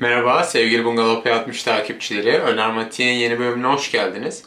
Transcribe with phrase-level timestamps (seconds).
[0.00, 2.38] Merhaba sevgili Bungalov P60 takipçileri.
[2.38, 4.44] Önermatiğin yeni bölümüne hoş geldiniz.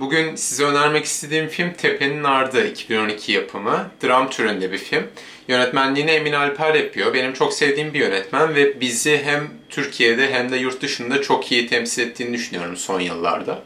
[0.00, 3.90] Bugün size önermek istediğim film Tepenin Ardı 2012 yapımı.
[4.02, 5.06] Dram türünde bir film.
[5.48, 7.14] Yönetmenliğini Emin Alper yapıyor.
[7.14, 11.66] Benim çok sevdiğim bir yönetmen ve bizi hem Türkiye'de hem de yurt dışında çok iyi
[11.66, 13.62] temsil ettiğini düşünüyorum son yıllarda.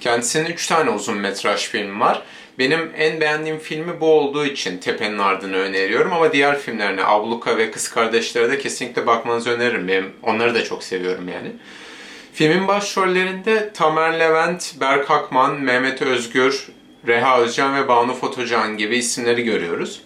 [0.00, 2.22] Kendisinin 3 tane uzun metraj filmi var.
[2.58, 7.70] Benim en beğendiğim filmi bu olduğu için Tepenin Ardını öneriyorum ama diğer filmlerine Abluka ve
[7.70, 9.88] Kız Kardeşler'e de kesinlikle bakmanızı öneririm.
[9.88, 11.52] Benim onları da çok seviyorum yani.
[12.32, 16.68] Filmin başrollerinde Tamer Levent, Berk Akman, Mehmet Özgür,
[17.06, 20.02] Reha Özcan ve Banu Fotocan gibi isimleri görüyoruz.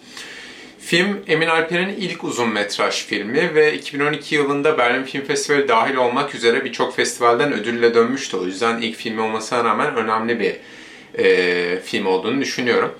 [0.79, 6.35] Film Emin Alper'in ilk uzun metraj filmi ve 2012 yılında Berlin Film Festivali dahil olmak
[6.35, 8.37] üzere birçok festivalden ödülle dönmüştü.
[8.37, 10.55] O yüzden ilk filmi olmasına rağmen önemli bir
[11.23, 12.91] e, film olduğunu düşünüyorum.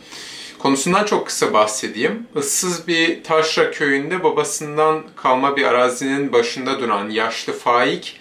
[0.59, 2.27] Konusundan çok kısa bahsedeyim.
[2.35, 8.19] Issız bir taşra köyünde babasından kalma bir arazinin başında duran yaşlı Faik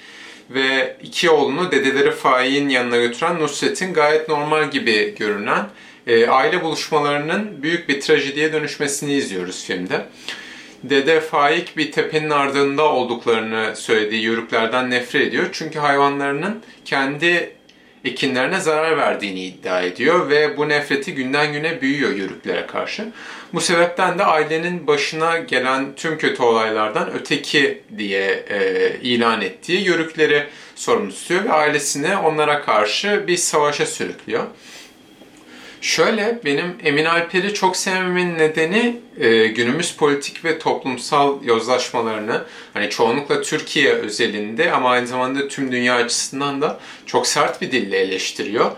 [0.50, 5.66] ve iki oğlunu dedeleri Faik'in yanına götüren Nusret'in gayet normal gibi görünen
[6.06, 10.06] e, aile buluşmalarının büyük bir trajediye dönüşmesini izliyoruz filmde.
[10.82, 15.46] Dede Faik bir tepenin ardında olduklarını söylediği yörüklerden nefret ediyor.
[15.52, 17.52] Çünkü hayvanlarının kendi
[18.04, 23.08] ekinlerine zarar verdiğini iddia ediyor ve bu nefreti günden güne büyüyor yörüklere karşı.
[23.52, 30.46] Bu sebepten de ailenin başına gelen tüm kötü olaylardan öteki diye e, ilan ettiği yörükleri
[30.74, 34.44] sorumlu tutuyor ve ailesini onlara karşı bir savaşa sürüklüyor.
[35.84, 43.42] Şöyle, benim Emin Alper'i çok sevmemin nedeni e, günümüz politik ve toplumsal yozlaşmalarını, hani çoğunlukla
[43.42, 48.70] Türkiye özelinde ama aynı zamanda tüm dünya açısından da çok sert bir dille eleştiriyor.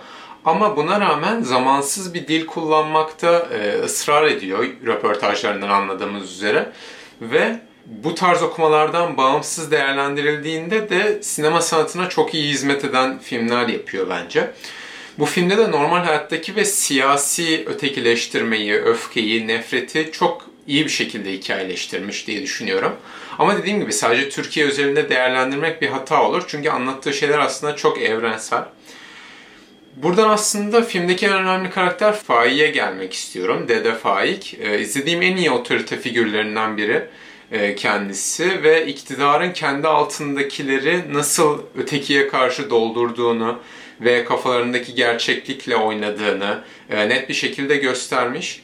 [0.45, 6.73] Ama buna rağmen zamansız bir dil kullanmakta e, ısrar ediyor röportajlarından anladığımız üzere.
[7.21, 14.07] Ve bu tarz okumalardan bağımsız değerlendirildiğinde de sinema sanatına çok iyi hizmet eden filmler yapıyor
[14.11, 14.51] bence.
[15.19, 22.27] Bu filmde de normal hayattaki ve siyasi ötekileştirmeyi, öfkeyi, nefreti çok iyi bir şekilde hikayeleştirmiş
[22.27, 22.93] diye düşünüyorum.
[23.39, 26.45] Ama dediğim gibi sadece Türkiye özelinde değerlendirmek bir hata olur.
[26.47, 28.65] Çünkü anlattığı şeyler aslında çok evrensel.
[29.97, 33.69] Buradan aslında filmdeki en önemli karakter Faik'e gelmek istiyorum.
[33.69, 34.57] Dede Faik.
[34.61, 37.09] Ee, izlediğim en iyi otorite figürlerinden biri
[37.77, 43.59] kendisi ve iktidarın kendi altındakileri nasıl ötekiye karşı doldurduğunu,
[44.01, 48.63] ve kafalarındaki gerçeklikle oynadığını e, net bir şekilde göstermiş.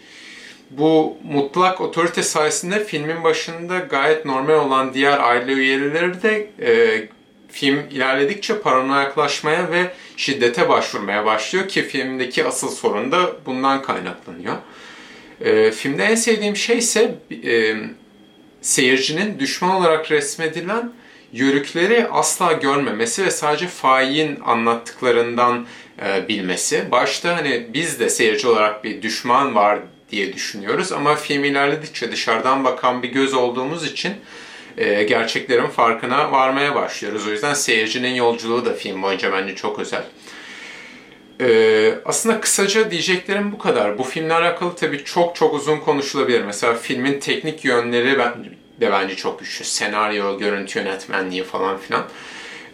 [0.70, 7.02] Bu mutlak otorite sayesinde filmin başında gayet normal olan diğer aile üyeleri de e,
[7.50, 14.56] film ilerledikçe paranoyaklaşmaya ve şiddete başvurmaya başlıyor ki filmdeki asıl sorun da bundan kaynaklanıyor.
[15.40, 17.14] E, filmde en sevdiğim şey ise
[17.44, 17.74] e,
[18.62, 20.92] seyircinin düşman olarak resmedilen
[21.32, 25.66] yörükleri asla görmemesi ve sadece fain anlattıklarından
[26.06, 26.90] e, bilmesi.
[26.90, 29.78] Başta hani biz de seyirci olarak bir düşman var
[30.10, 34.12] diye düşünüyoruz ama film ilerledikçe dışarıdan bakan bir göz olduğumuz için
[34.78, 37.26] e, gerçeklerin farkına varmaya başlıyoruz.
[37.26, 40.04] O yüzden seyircinin yolculuğu da film boyunca bence çok özel.
[41.42, 43.98] Ee, aslında kısaca diyeceklerim bu kadar.
[43.98, 46.42] Bu filmle alakalı tabii çok çok uzun konuşulabilir.
[46.44, 48.34] Mesela filmin teknik yönleri ben
[48.80, 49.64] de bence çok güçlü.
[49.64, 52.04] Senaryo, görüntü yönetmenliği falan filan.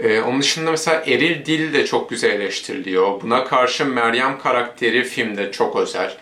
[0.00, 3.20] Ee, onun dışında mesela eril dil de çok güzel eleştiriliyor.
[3.22, 6.16] Buna karşı Meryem karakteri filmde çok özel.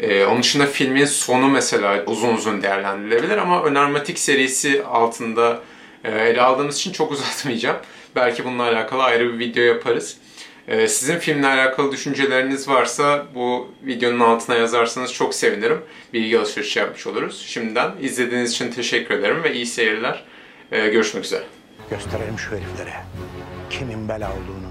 [0.00, 5.60] Ee, onun dışında filmin sonu mesela uzun uzun değerlendirilebilir ama Önermatik serisi altında
[6.04, 7.76] e, ele aldığımız için çok uzatmayacağım.
[8.16, 10.16] Belki bununla alakalı ayrı bir video yaparız.
[10.68, 15.82] Ee, sizin filmle alakalı düşünceleriniz varsa bu videonun altına yazarsanız çok sevinirim.
[16.12, 17.44] Bilgi alışverişi yapmış oluruz.
[17.46, 20.24] Şimdiden izlediğiniz için teşekkür ederim ve iyi seyirler.
[20.72, 21.44] Ee, görüşmek üzere.
[21.90, 22.94] Gösterelim şu heriflere
[23.70, 24.70] kimin bela olduğunu.